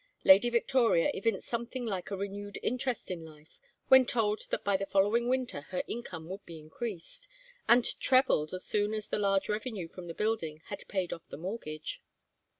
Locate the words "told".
4.03-4.47